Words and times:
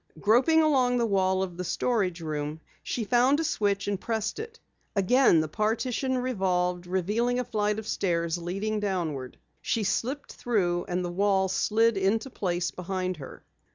Groping 0.19 0.63
along 0.63 0.97
the 0.97 1.05
wall 1.05 1.43
of 1.43 1.57
the 1.57 1.63
storage 1.63 2.21
room, 2.21 2.59
she 2.81 3.03
found 3.03 3.39
a 3.39 3.43
switch 3.43 3.87
and 3.87 4.01
pressed 4.01 4.39
it. 4.39 4.59
Again 4.95 5.41
the 5.41 5.47
partition 5.47 6.17
revolved, 6.17 6.87
revealing 6.87 7.39
a 7.39 7.43
flight 7.43 7.77
of 7.77 7.87
stairs 7.87 8.35
leading 8.39 8.79
downward. 8.79 9.37
She 9.61 9.83
slipped 9.83 10.33
through 10.33 10.85
and 10.85 11.05
the 11.05 11.11
wall 11.11 11.47
slid 11.49 11.97
into 11.97 12.31
place 12.31 12.71
behind 12.71 13.17
her. 13.17 13.43